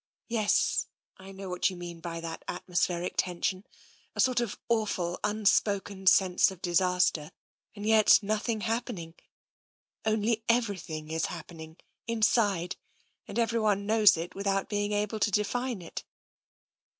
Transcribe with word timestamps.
"Yes, 0.27 0.87
I 1.17 1.31
know 1.31 1.47
what 1.47 1.69
you 1.69 1.75
mean 1.75 1.99
by 1.99 2.19
that 2.21 2.43
atmospheric 2.47 3.13
tension— 3.17 3.67
a 4.15 4.19
sort 4.19 4.39
of 4.39 4.57
awful, 4.67 5.19
unspoken 5.23 6.07
sense 6.07 6.49
of 6.49 6.59
disaster 6.59 7.31
and 7.75 7.85
yet 7.85 8.17
nothing 8.23 8.61
happening. 8.61 9.13
Only 10.03 10.43
ever)i;hing 10.49 11.11
is 11.11 11.25
hap 11.27 11.49
pening, 11.49 11.77
inside, 12.07 12.77
and 13.27 13.37
everyone 13.37 13.85
knows 13.85 14.17
it 14.17 14.33
without 14.33 14.69
being 14.69 14.91
able 14.91 15.19
to 15.19 15.29
define 15.29 15.83
it." 15.83 16.03